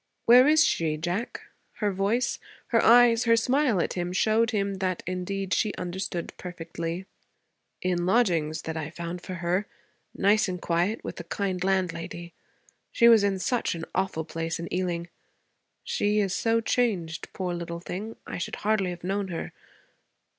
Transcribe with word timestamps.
'Where 0.25 0.47
is 0.47 0.65
she, 0.65 0.97
Jack?' 0.97 1.41
Her 1.73 1.91
voice, 1.93 2.39
her 2.69 2.81
eyes, 2.83 3.25
her 3.25 3.35
smile 3.37 3.79
at 3.79 3.93
him, 3.93 4.11
showed 4.13 4.49
him 4.49 4.79
that, 4.79 5.03
indeed, 5.05 5.53
she 5.53 5.75
understood 5.75 6.33
perfectly. 6.37 7.05
'In 7.83 8.07
lodgings 8.07 8.63
that 8.63 8.75
I 8.75 8.89
found 8.89 9.21
for 9.21 9.35
her; 9.35 9.67
nice 10.15 10.47
and 10.47 10.59
quiet, 10.59 11.03
with 11.03 11.19
a 11.19 11.23
kind 11.25 11.63
landlady. 11.63 12.33
She 12.91 13.07
was 13.09 13.23
in 13.23 13.37
such 13.37 13.75
an 13.75 13.85
awful 13.93 14.25
place 14.25 14.57
in 14.59 14.73
Ealing. 14.73 15.07
She 15.83 16.17
is 16.19 16.33
so 16.33 16.61
changed, 16.61 17.31
poor 17.31 17.53
little 17.53 17.79
thing. 17.79 18.15
I 18.25 18.39
should 18.39 18.55
hardly 18.55 18.89
have 18.89 19.03
known 19.03 19.27
her. 19.27 19.53